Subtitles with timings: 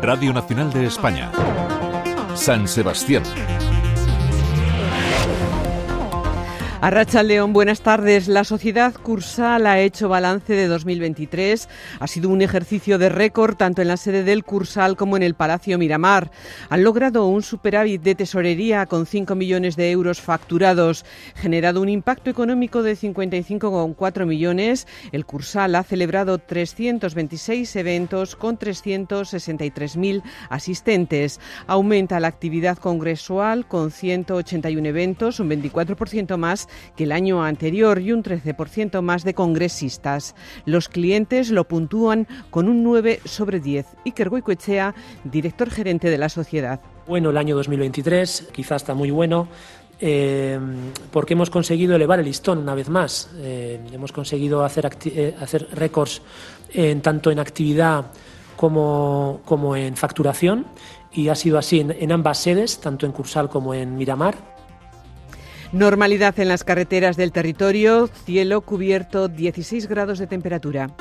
[0.00, 1.32] Radio Nacional de España.
[2.34, 3.22] San Sebastián.
[6.82, 8.26] Arracha León, buenas tardes.
[8.26, 11.68] La sociedad Cursal ha hecho balance de 2023.
[12.00, 15.34] Ha sido un ejercicio de récord tanto en la sede del Cursal como en el
[15.34, 16.32] Palacio Miramar.
[16.70, 21.04] Han logrado un superávit de tesorería con 5 millones de euros facturados,
[21.36, 24.88] generado un impacto económico de 55,4 millones.
[25.12, 31.38] El Cursal ha celebrado 326 eventos con 363.000 asistentes.
[31.68, 38.12] Aumenta la actividad congresual con 181 eventos, un 24% más que el año anterior y
[38.12, 40.34] un 13% más de congresistas.
[40.64, 43.86] Los clientes lo puntúan con un 9 sobre 10.
[44.04, 46.80] Iker Goicoechea, director gerente de la sociedad.
[47.06, 49.48] Bueno, el año 2023 quizás está muy bueno.
[50.04, 50.58] Eh,
[51.12, 53.30] porque hemos conseguido elevar el listón una vez más.
[53.36, 56.22] Eh, hemos conseguido hacer, eh, hacer récords
[56.72, 58.06] en, tanto en actividad
[58.56, 60.66] como, como, en facturación
[61.12, 64.34] y ha sido así en, en ambas sedes, tanto en Cursal como en Miramar.
[65.72, 70.94] Normalidad en las carreteras del territorio, cielo cubierto, 16 grados de temperatura.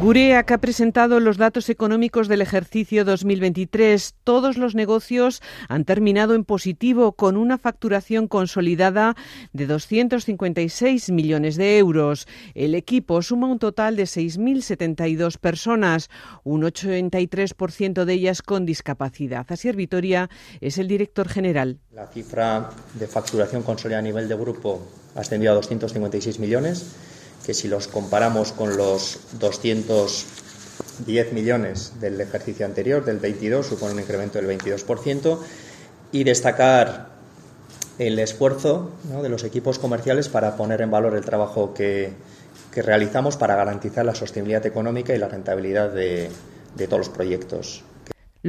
[0.00, 4.14] Gureak ha presentado los datos económicos del ejercicio 2023.
[4.22, 9.16] Todos los negocios han terminado en positivo con una facturación consolidada
[9.52, 12.28] de 256 millones de euros.
[12.54, 16.10] El equipo suma un total de 6.072 personas,
[16.44, 19.46] un 83% de ellas con discapacidad.
[19.50, 21.80] Asier Vitoria es el director general.
[21.92, 24.80] La cifra de facturación consolidada a nivel de grupo
[25.16, 26.94] ha ascendido a 256 millones
[27.44, 34.00] que si los comparamos con los 210 millones del ejercicio anterior, del 22, supone un
[34.00, 35.38] incremento del 22%,
[36.12, 37.08] y destacar
[37.98, 38.90] el esfuerzo
[39.22, 42.12] de los equipos comerciales para poner en valor el trabajo que,
[42.72, 46.30] que, realizamos para garantizar la sostenibilidad económica y la rentabilidad de,
[46.76, 47.82] de todos los proyectos.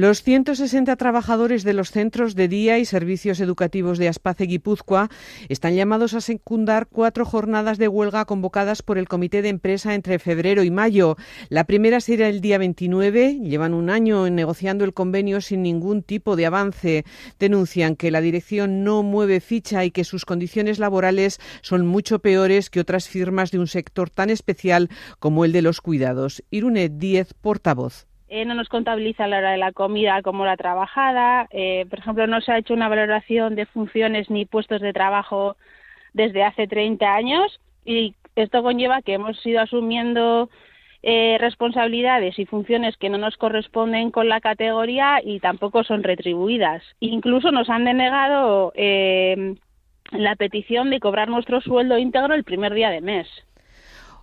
[0.00, 5.10] Los 160 trabajadores de los centros de día y servicios educativos de Aspace Guipúzcoa
[5.50, 10.18] están llamados a secundar cuatro jornadas de huelga convocadas por el Comité de Empresa entre
[10.18, 11.18] febrero y mayo.
[11.50, 13.40] La primera será el día 29.
[13.42, 17.04] Llevan un año negociando el convenio sin ningún tipo de avance.
[17.38, 22.70] Denuncian que la dirección no mueve ficha y que sus condiciones laborales son mucho peores
[22.70, 26.42] que otras firmas de un sector tan especial como el de los cuidados.
[26.50, 28.09] Irune Díez, portavoz.
[28.32, 32.28] Eh, no nos contabiliza la hora de la comida como la trabajada, eh, por ejemplo,
[32.28, 35.56] no se ha hecho una valoración de funciones ni puestos de trabajo
[36.12, 40.48] desde hace 30 años y esto conlleva que hemos ido asumiendo
[41.02, 46.84] eh, responsabilidades y funciones que no nos corresponden con la categoría y tampoco son retribuidas.
[47.00, 53.00] Incluso nos han denegado la petición de cobrar nuestro sueldo íntegro el primer día de
[53.00, 53.26] mes.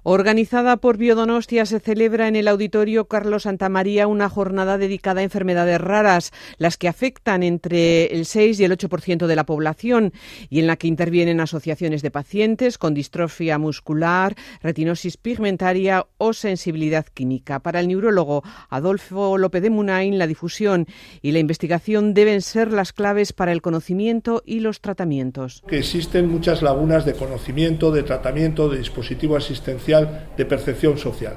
[0.09, 5.81] Organizada por Biodonostia, se celebra en el Auditorio Carlos Santamaría una jornada dedicada a enfermedades
[5.81, 10.13] raras, las que afectan entre el 6 y el 8% de la población
[10.49, 17.05] y en la que intervienen asociaciones de pacientes con distrofia muscular, retinosis pigmentaria o sensibilidad
[17.13, 17.59] química.
[17.59, 20.87] Para el neurólogo Adolfo López de Munain, la difusión
[21.21, 25.63] y la investigación deben ser las claves para el conocimiento y los tratamientos.
[25.67, 31.35] Que existen muchas lagunas de conocimiento, de tratamiento, de dispositivo asistencial de percepción social.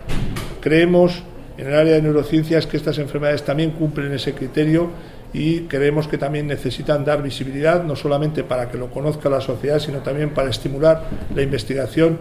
[0.61, 1.23] Creemos
[1.59, 4.91] en el área de neurociencias que estas enfermedades también cumplen ese criterio
[5.33, 9.79] y creemos que también necesitan dar visibilidad, no solamente para que lo conozca la sociedad,
[9.79, 11.05] sino también para estimular
[11.35, 12.21] la investigación.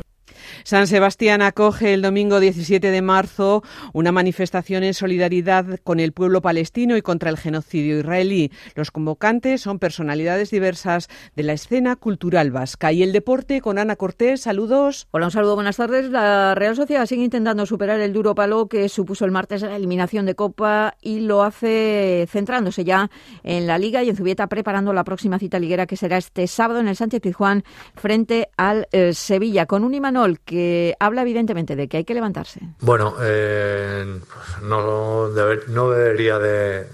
[0.64, 6.42] San Sebastián acoge el domingo 17 de marzo una manifestación en solidaridad con el pueblo
[6.42, 8.52] palestino y contra el genocidio israelí.
[8.76, 12.92] Los convocantes son personalidades diversas de la escena cultural vasca.
[12.92, 14.42] Y el deporte con Ana Cortés.
[14.42, 15.08] Saludos.
[15.12, 16.10] Hola, un saludo, buenas tardes.
[16.10, 20.26] La Real Sociedad sigue intentando superar el duro palo que supuso el martes la eliminación
[20.26, 23.10] de Copa y lo hace centrándose ya
[23.44, 26.80] en la Liga y en Zubieta preparando la próxima cita liguera que será este sábado
[26.80, 27.64] en el Sánchez Pizjuán
[27.96, 30.59] frente al eh, Sevilla con un Imanol que
[31.00, 32.62] habla evidentemente de que hay que levantarse.
[32.82, 34.20] Bueno, eh,
[34.62, 35.30] no,
[35.68, 36.86] no debería de,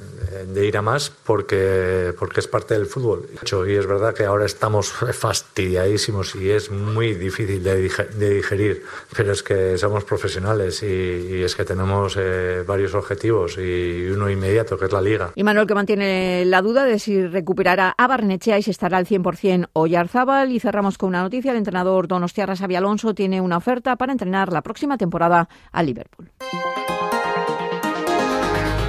[0.44, 3.28] de ir a más porque, porque es parte del fútbol.
[3.68, 7.76] Y es verdad que ahora estamos fastidiadísimos y es muy difícil de,
[8.18, 8.84] digerir,
[9.16, 14.78] pero es que somos profesionales y, es que tenemos eh, varios objetivos y uno inmediato,
[14.78, 15.32] que es la liga.
[15.36, 19.06] Y Manuel, que mantiene la duda de si recuperará a Barnechea y si estará al
[19.06, 20.52] 100% Oyarzábal.
[20.52, 21.52] Y cerramos con una noticia.
[21.52, 26.32] El entrenador Donostiarra Xavi Alonso tiene una oferta para entrenar la próxima temporada a Liverpool.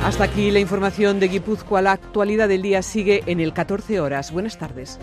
[0.06, 1.82] Hasta aquí la información de Guipúzcoa.
[1.82, 4.30] La actualidad del día sigue en el 14 horas.
[4.30, 5.00] Buenas tardes.